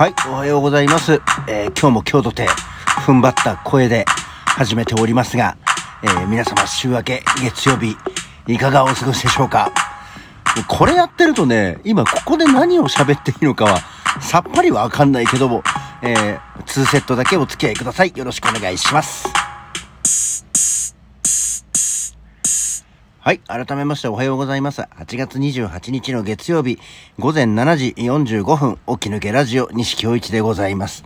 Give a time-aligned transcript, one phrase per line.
[0.00, 1.20] はい、おはようございます。
[1.46, 2.48] えー今日も今日とて、
[3.04, 4.06] 踏ん張った声で
[4.46, 5.58] 始めておりますが、
[6.02, 7.98] えー皆様週明け月曜日、
[8.46, 9.70] いかがお過ごしでしょうか？
[10.68, 13.78] これやってるとね、今ここで何を喋っていいのかは、
[14.22, 15.62] さっぱりわかんないけども、
[16.00, 18.14] えー、2セットだけお付き合いください。
[18.16, 19.28] よろしくお願いします。
[23.30, 23.38] はい。
[23.46, 24.80] 改めましておはようございます。
[24.80, 26.80] 8月28日の月曜日、
[27.16, 31.04] 午前7時45分、起き抜けラジオ、西京一でございます。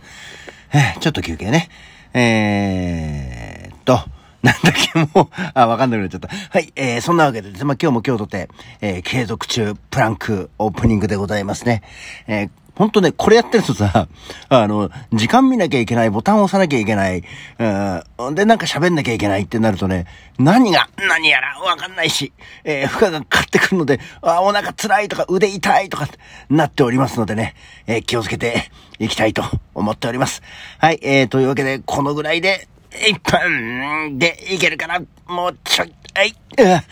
[0.73, 1.69] えーちょっと休憩ね。
[2.15, 3.99] えーっと、
[4.41, 6.29] なんだっけ、もう、あ、わかんなくなっちゃった。
[6.29, 8.49] はい、えー、そんなわけでですね、まあ、今日も今日とて、
[8.81, 11.83] えー、継続中、プランク、オープニングでございますね。
[12.25, 14.07] えーほんとね、これやってるとさ、
[14.49, 17.23] あの、時間見なきゃいけない、ボタン押さなきゃいけない、
[17.57, 20.05] うん、で、なんか喋んなきゃいけないってなるとね、
[20.37, 22.33] 何が、何やらわかんないし、
[22.63, 26.07] えー負荷がかかってくるので、あ、お腹辛いとか腕痛いとか
[26.49, 27.55] なっておりますのでね、
[27.87, 30.41] えー気をつけていきたいと思っております。
[30.79, 36.83] はい、えー、というわけで、このぐらいで、1分でいけるかなもうちょい、はい、うわは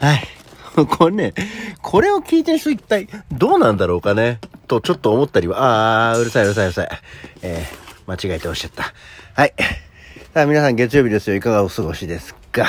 [0.00, 0.35] あはい。
[0.84, 1.34] これね、
[1.82, 4.40] これを聞いてる人一体どうなんだろうかね？
[4.68, 6.88] とちょっと思ったりは、あー、うるさいうるさいうるさい。
[7.42, 8.92] えー、間違えておっしゃった。
[9.34, 9.54] はい。
[10.34, 11.36] さあ皆さん月曜日ですよ。
[11.36, 12.66] いかがお過ごしですか？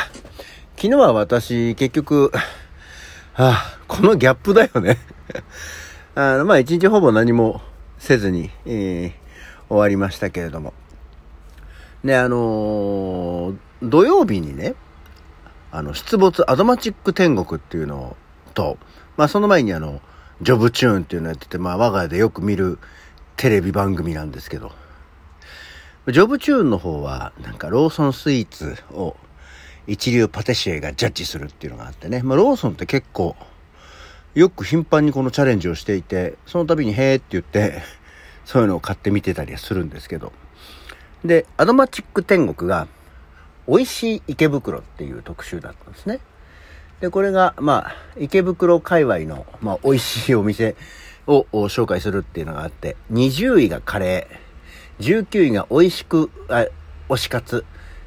[0.78, 2.32] 昨日は私、結局、
[3.34, 4.98] はあ、このギャップだよね。
[6.16, 7.62] あの、まあ一日ほぼ何も
[8.00, 10.74] せずに、えー、終わりましたけれども。
[12.04, 14.74] ね、あのー土曜日にね、
[15.72, 18.16] あの、出没アドマチック天国っていうの
[18.54, 18.78] と、
[19.18, 20.02] まあその前にあの、
[20.42, 22.80] ジョブチューンっていうのをやってて、まあ我が家でよく見る
[23.36, 24.72] テレビ番組なんですけど、
[26.08, 29.18] ジョブチューンの方は、なんかローソンスイーツを
[29.88, 33.36] 一流パティシエがジャッジするっていうのがあってね、まあローソンって結構、
[34.36, 37.82] よく頻繁にこのチャレンジをしていて、その度にへーって言って、
[38.46, 40.32] そういうのを買って見てたりはするんですけど、
[41.26, 42.88] で、アドマチック天国が、
[43.68, 46.20] 美味しい池袋っていう特集だったんですね。
[47.02, 50.76] で、これが、まあ、池袋界隈の、まあ、美味しいお店
[51.28, 56.66] を紹介するっていうのがあって、20位がカレー、19位が美味しく、あ、
[57.10, 57.66] 推し活、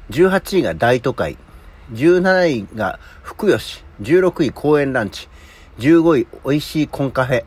[0.09, 1.37] 18位が大都会、
[1.93, 5.29] 17位が福吉、16位公園ランチ、
[5.79, 7.45] 15位美味しいコンカフェ、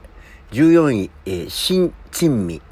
[0.52, 2.62] 14位、えー新珍味、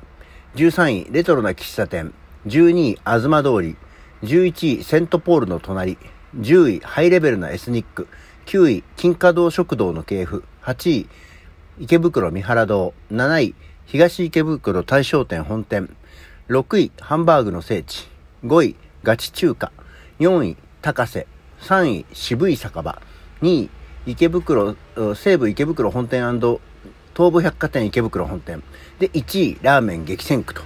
[0.55, 2.15] 13位レトロな喫茶店、
[2.47, 3.77] 12位東通り、
[4.23, 5.99] 11位セントポールの隣、
[6.39, 8.07] 10位ハイレベルなエスニック、
[8.47, 11.09] 9位金華堂食堂の系譜、8位
[11.81, 13.55] 池袋三原堂、7位
[13.87, 15.95] 東池袋大商店本店、
[16.49, 18.09] 6位ハンバーグの聖地、
[18.45, 19.73] 5位ガチ中華、
[20.21, 21.27] 4位高瀬、
[21.63, 23.03] 3位渋い酒場、
[23.41, 23.71] 2位
[24.07, 24.77] 池袋、
[25.17, 26.61] 西武池袋本店東
[27.17, 28.63] 武百貨店池袋本店、
[29.01, 30.63] で1位ラーメン激戦区と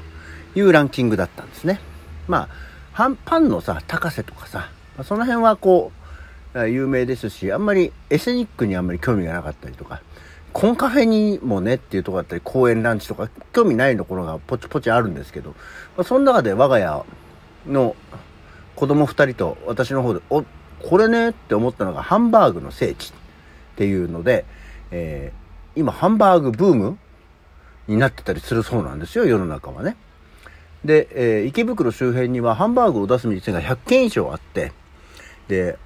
[0.55, 1.81] いうランキングだったんですね。
[2.28, 4.71] まあ、パンパンのさ、高瀬とかさ、
[5.05, 5.93] その辺はこ
[6.55, 10.01] う、有名ですし、あんまりエスニックにあんまり興味がなかったりとか、
[10.55, 15.56] コンカフェにもねっていうところだったり、公園ランチとか、興味ないところがポチポチあるんですけど、ま
[15.99, 17.05] あ、その中で我が家
[17.67, 17.95] の
[18.75, 20.45] 子供二人と私の方で、お、
[20.83, 23.12] これねって思ったのがハンバーグの聖地っ
[23.77, 24.47] ていうので、
[24.91, 25.47] えー
[25.79, 26.99] 今ハンバーグブーム
[27.87, 29.95] になってたりするそうなんですよ、世の中はね。
[30.87, 34.73] で、えー池袋周辺にはハンバーグを出す店が100軒以上あって、
[35.49, 35.79] で、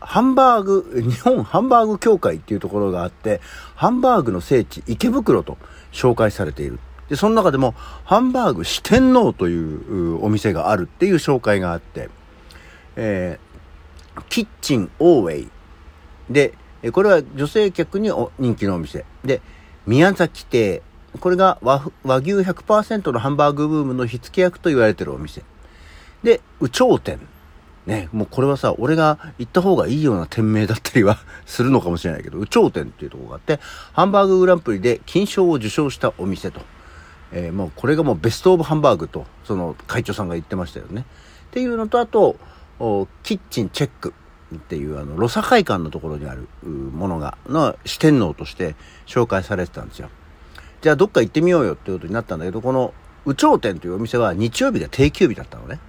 [0.00, 3.40] ハンバーグ、日本ハンバーグ協会っていうところがあって、
[3.74, 5.58] ハンバーグの聖地池袋と
[5.92, 6.78] 紹介されている。
[7.08, 12.08] で、その中でも、ハンバーグ四天王というお店があるっていう紹介があって、
[12.96, 13.48] えー
[14.28, 15.48] キッチンオーウェイ
[16.28, 16.54] で、
[16.92, 19.04] これは女性客に人気のお店。
[19.24, 19.40] で、
[19.86, 20.82] 宮崎亭。
[21.20, 25.42] これが和和牛100%のハンバーグブームの火付け役と言われてるお店。
[26.22, 27.20] で、有頂天。
[27.86, 33.60] ね、もうこれはさ、俺が行った方がいいような店名だったりは するのかもしれないけど、有頂天っていうところがあって、
[33.94, 36.60] ハンバーググランプリで金賞を受賞したお店と。
[37.32, 41.04] えーもうこれがもうベストオブハンバーグと、その会長さんが言ってましたよね。
[41.48, 42.36] っていうのと、あと、
[43.22, 44.14] キッチンチェック
[44.54, 50.10] っていうあの、ロサ会館のところにあるものが、の四天王として紹介されてたんですよ。
[50.80, 52.94] じゃあどっか行ってみようよっていうことになったんだけど、この、
[53.26, 55.80] 有頂天というお店は日曜日で定休日だったのね。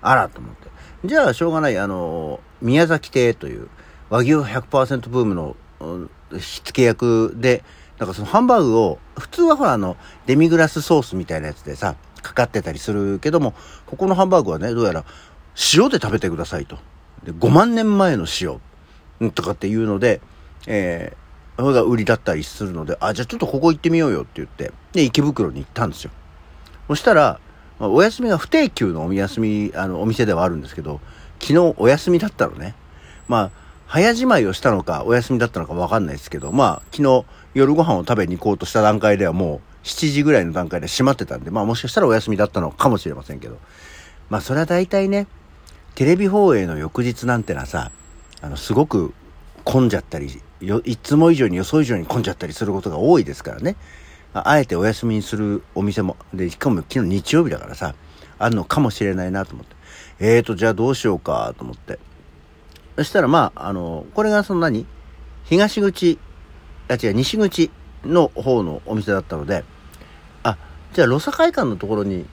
[0.00, 0.68] あらと思って。
[1.04, 3.68] じゃあしょうがない、あの、宮崎亭という
[4.08, 7.62] 和牛100%ブームのうん火付け役で、
[7.98, 9.96] なんかそのハンバーグを、普通はほらあの、
[10.26, 13.54] デミグラスソースみたいなやつでさ、かかってたりするけども、
[13.86, 15.04] ここのハンバーグはね、どうやら
[15.74, 16.78] 塩で食べてくださいと。
[17.24, 18.60] で、5万年前の塩、
[19.26, 20.20] んとかっていうので、
[20.66, 21.21] えー
[21.56, 26.10] が売りだったりするので、あ、じゃあちょっとここ行ってみようよって言って、で、池袋に行ったんですよ。
[26.88, 27.40] そしたら、
[27.78, 31.00] まあ、お休みが不定休のお休み、あの、お店ではあるんですけど、
[31.40, 32.74] 昨日お休みだったのね。
[33.28, 33.50] まあ、
[33.86, 37.24] 早じまいをしたのか、お休みだったのかわかんないですけど、まあ、昨日
[37.54, 43.58] 夜ご飯を食べに行こうとした段階ではもう7時ぐらいの段階で閉まってたんで、まあもしかしたらお休みだったのかもしれませんけど、
[44.30, 45.26] まあそれは大体ね、
[45.94, 47.90] テレビ放映の翌日なんてのはさ、
[48.40, 49.12] あの、すごく
[49.64, 50.40] 混んじゃったり、
[50.84, 53.76] いつも以上に予想以上に混んじゃったりすることが多いですからね。
[54.32, 57.94] あえてお休みにするお店も、で、しかも昨日日曜日だからさ、
[58.38, 59.76] あるのかもしれないなと思って。
[60.20, 61.98] えーと、じゃあどうしようかと思って。
[62.96, 64.86] そしたらまあ、あの、これがその何？
[65.44, 66.18] 東口、
[66.88, 67.70] あ、違う、西口
[68.04, 69.64] の方のお店だったので、
[70.44, 70.56] あ、
[70.92, 72.24] じゃあ、ロサ会館のところに、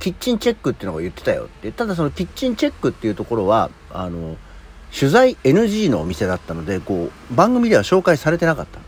[0.00, 1.70] キッチンチェックっていうのが言ってたよって。
[1.70, 4.36] ただそのキッチンチェックっていうところは、あの、
[4.92, 8.80] 取材 NG のお店だったので、こう、番組では紹介されてなかった。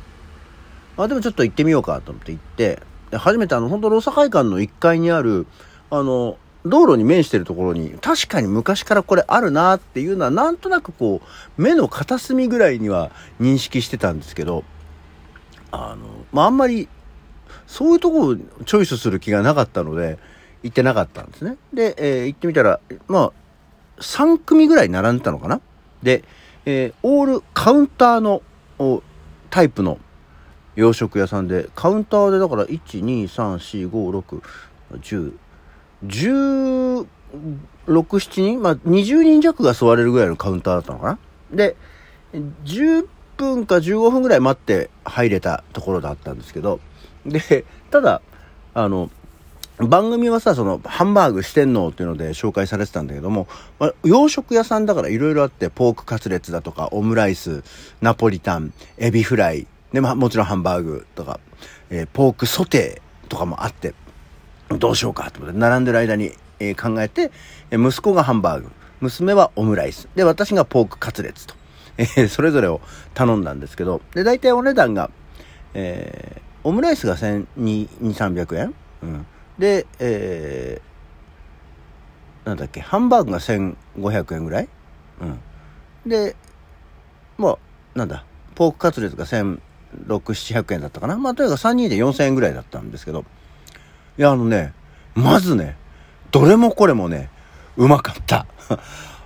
[1.02, 5.46] あ、でもちょっと行ってみようかと思って行って、初めてあの、本当ロサ会館の1階にある、
[5.90, 13.10] あの、道路に面してるところに、確かに昔からこれあるなっていうのは、なんとなくこう、目の片隅ぐらいには
[13.40, 14.64] 認識してたんですけど、
[15.70, 16.88] あの、まあ、あんまり、
[17.66, 20.18] そういうとこをチョイスする気がなかったので、
[20.62, 21.56] 行ってなかったんですね。
[21.72, 23.32] で、えー、行ってみたら、まあ、
[24.00, 25.60] 3組ぐらい並んでたのかな
[26.02, 26.24] で、
[26.66, 28.42] えー、オールカウンターの
[29.50, 29.98] タイプの
[30.76, 34.42] 洋食屋さんで、カウンターでだから、1、2、3、4、5、6、
[35.00, 35.34] 10、
[36.04, 37.06] 16、
[37.86, 41.18] 7人まあ、20人弱が座れるぐらいのカウンターだったのかな。
[41.52, 41.76] で、
[42.64, 46.80] 10分か15分ぐらい待って入れたところだったんですけど、
[47.26, 48.22] で、ただ、
[48.74, 49.10] あの、
[49.78, 53.46] 番組はさ、その、ハンバーグ四天王っていうので紹介されてたんだけども、
[53.78, 57.62] まあ、洋食屋さんだから色々あって、ポークカツレツだとか、オムライス、
[58.00, 61.38] ナポリタン、エビフライ、で、まあ、もちろんハンバーグとか、
[61.90, 63.94] えー、ポークソテーとかもあって、
[64.70, 67.30] どうしようかと思って、並んでる間に、えー、考えて、
[67.70, 68.70] 息子がハンバーグ、
[69.00, 71.54] 娘はオムライス、で、私がポークカツレツと、
[71.98, 72.80] えー、それぞれを
[73.14, 75.10] 頼んだんですけど、で、大体お値段が、
[75.74, 79.26] えー、オムライスが1200、300円、うん、
[79.58, 84.68] で、えー、なんだっけ、ハンバーグが1500円ぐらい、
[85.20, 85.40] うん、
[86.08, 86.36] で、
[87.36, 87.58] まあ、
[87.94, 88.24] なんだ、
[88.54, 89.58] ポークカツレツが1600、
[90.08, 91.16] 700円だったかな？
[91.16, 93.24] まあ、とにかく3人で4000円ぐらいだったんですけど、
[94.18, 94.72] いや、あのね、
[95.14, 95.76] まずね、
[96.30, 97.30] どれもこれもね、
[97.76, 98.46] うまかった。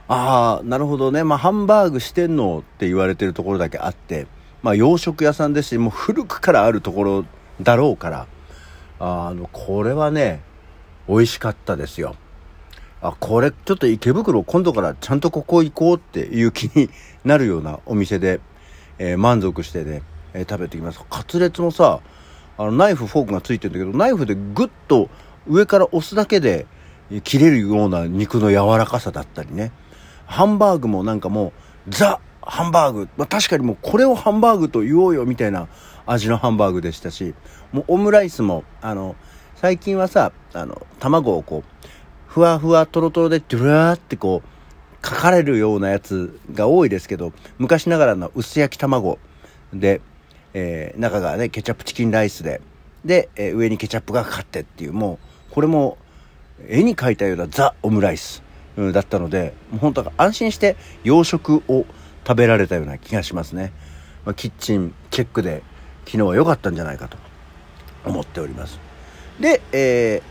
[0.08, 1.24] ああ、なるほどね。
[1.24, 4.26] まあ、ハンバーグしてんのって言われてるところだけあって、
[4.62, 7.24] まあ、洋食屋さんですし、もう古くからあるところ
[7.62, 8.26] だろうから、
[9.04, 10.42] あの、これはね、
[11.08, 12.14] 美味しかったですよ。
[13.00, 16.88] あ、これ、ちょっと池袋今度からちゃんとここ行こうっていう気に
[17.24, 18.40] なるようなお店で、
[18.98, 20.02] えー、満足してね、
[20.34, 21.00] えー、食べてきます。
[21.10, 22.00] カツレツもさ、
[22.58, 25.08] あのナイフフォークがついてるんだけどナイフでグッと
[25.48, 26.66] 上から押すだけで
[27.24, 29.72] 切れるような肉の柔らかさだったりね
[30.26, 31.52] ハンバーグもなんかも
[31.88, 35.68] うザハンバーグ、まあ、確かにもうこれをハンバーグと言おうよみたいな
[36.06, 37.34] 味のハンバーグでしたし
[37.72, 39.16] もうオムライスもあの
[39.56, 41.88] 最近はさあの卵をこう
[42.26, 49.18] ふわふわとろとろでドゥラーってこう書かれるようなやつが多いですけど昔ながらの薄焼き卵
[49.72, 50.00] で
[50.54, 52.60] えー、中がね、ケチャップチキンライスで、
[53.04, 55.18] で、えー、上にケチャップがかかってっていう、も
[55.50, 55.98] う、これも、
[56.68, 58.42] 絵に描いたようなザ・オムライス、
[58.76, 61.86] うん、だったので、もう本当安心して洋食を
[62.26, 63.72] 食べられたような気がしますね。
[64.24, 65.62] まあ、キッチンチェックで、
[66.04, 67.16] 昨日は良かったんじゃないかと
[68.04, 68.78] 思っております。
[69.40, 70.22] で、え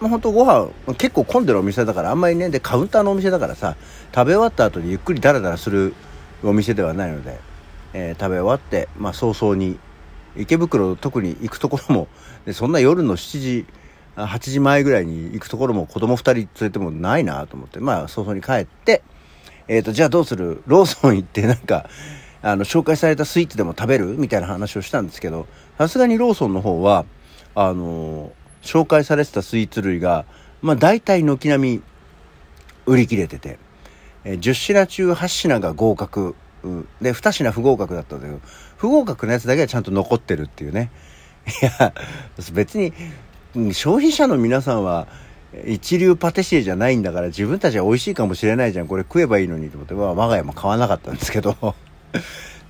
[0.00, 3.76] ー、まあ、本当ご飯、結構混んでるお店だから、あんまりね、で、カウンターのお店だからさ、
[4.14, 5.94] 食べ終わった後にゆっくりダラダラする
[6.42, 7.38] お店ではないので、
[7.92, 9.78] えー、食べ終わって、まあ、早々に
[10.36, 12.08] 池袋特に行くところも
[12.46, 13.66] でそんな夜の7時
[14.16, 19.02] 8時前ぐらいに行くところも子供2人連れてもないなと思ってまあ早々に帰って
[19.68, 20.62] えっ、ー、とじゃあどうする？
[20.66, 21.88] ローソン行ってなんか
[22.42, 24.06] あの紹介されたスイーツでも食べる？
[24.18, 25.46] みたいな話をしたんですけど
[25.76, 27.04] さすがにローソンの方は
[27.54, 28.32] あの、
[28.62, 30.24] 紹介されてたスイーツ類が
[30.62, 31.82] まあ大体軒並み
[32.86, 33.58] 売り切れてて、
[34.24, 36.34] えー、10品中8品が合格、
[37.00, 38.40] で2品不合格だったんだけど
[38.76, 40.90] 不合格のやつだけはちゃんと残ってるっていうね。
[41.62, 41.94] いや
[42.52, 42.92] 別に
[43.72, 45.08] 消費者の皆さんは
[45.66, 48.86] 一流パティシエじゃないんだから自分たちは美味しいかもしれないじゃん。
[48.86, 51.74] これ食えばいいのにと思って、まあ、我が家も買わなかったんですけど。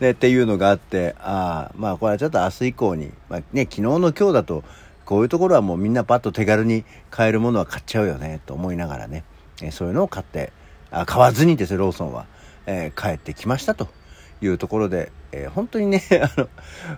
[0.01, 4.65] で っていうのがあってああまあこれはちょっと明日以降に、まあね、昨日の今日だと
[5.05, 9.25] こういうところはもうみんなパッと手軽に買えるものは買っちゃうよねと思いながらね。
[9.63, 10.53] えそういうのを買って
[10.91, 12.27] あ買わずにですよローソンは。
[12.71, 13.89] えー、帰ってきましたと
[14.43, 16.49] いうところで、えー、本当にね、 あの、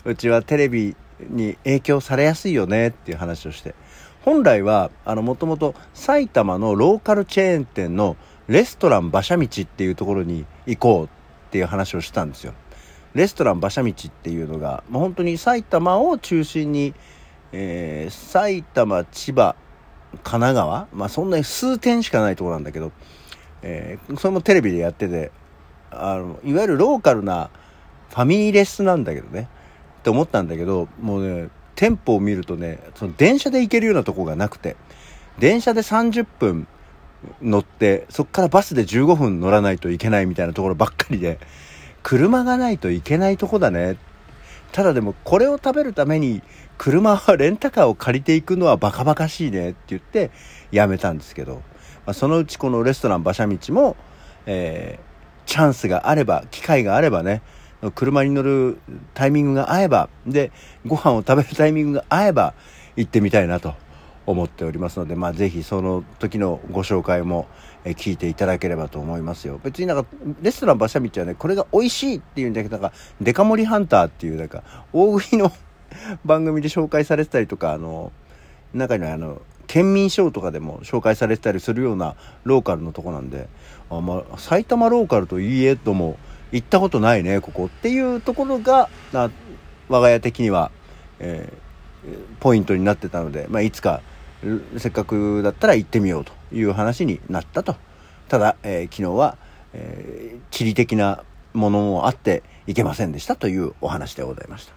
[0.05, 3.77] うちはテレビに影響されやすいよねっていう話をして、
[4.23, 8.17] 本来は、あの、もともと埼玉のローカルチェーン店の
[8.49, 11.09] レストラン馬車道っていうところに行こうっ
[11.51, 12.53] ていう話をしたんですよ。
[13.15, 16.95] レストラン馬車道っていうのが、まあ、本当に埼玉を中心に、
[17.53, 19.57] えー、埼玉、千葉、
[20.13, 22.93] 神奈川、まあ、そんなに数点しかないところなんだけど、
[23.63, 25.33] えー、それもテレビでやってて、
[25.91, 27.51] あの、いわゆるローカルな
[28.11, 29.49] ファミリーレスなんだけどね、
[30.01, 31.49] って思ったんだけど、もうね、
[31.81, 34.77] 店舗を見るとね、その電車で行けるようなとこがなくて、
[35.39, 36.69] 電車で30分
[37.41, 41.41] 乗って、そっからバスで15分乗らないといけないみたいなところばっかりで、
[42.03, 43.97] 車がないといけないとこだね。
[44.73, 46.43] ただでもこれを食べるために
[46.77, 50.31] 車はレンタカーを借りていくのはバカバカしいねって言って
[50.71, 51.63] やめたんですけど、
[52.05, 53.97] まあ、そのうちこのレストラン馬車道も、
[54.45, 57.41] えー、チャンスがあれば、機会があればね、
[57.95, 58.79] 車に乗る
[59.15, 60.53] タイミングが合えば、で、
[60.87, 62.55] ご飯を食べるタイミングが合えば
[62.97, 63.75] 行ってみたいなと
[64.27, 67.47] 思っておりますので、まあ、ぜひその時のご紹介も
[67.85, 69.61] 聞いていただければと思いますよ。
[69.65, 70.07] 別になんか、
[70.43, 75.51] レストラン馬車道はね、これが美味しいっていうんだけど、なんか、デカ盛りハンターっていう、なんか、大食いの
[76.25, 78.13] 番組で紹介されてたりとか、あの、
[78.75, 83.49] 中にはあの、県民賞とかでも紹介されてたりするようなローカルのとこなんで、
[83.89, 86.19] あまあ、埼玉ローカルといいえとも
[86.53, 88.89] 行ったことないね、ここっていうところが、
[89.89, 90.71] 我が家的には、
[91.19, 94.03] えー、ポイントになってたので、まあ、いつか、
[94.79, 97.77] せっかくだったら行ってみようという話になったと。
[98.29, 99.37] ただ、えー、昨日は、
[99.73, 104.73] えー、地理的なものもあって行けませんでしたというお話でございました。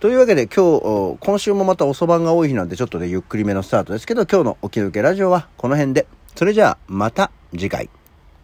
[0.00, 6.06] というわけで今日、今週もまた遅番が多い日なんでちょっとね、ゆっくりめのスタートですけど、今日のお気づけラジオはこの辺で。
[6.34, 7.90] それじゃあ、また次回。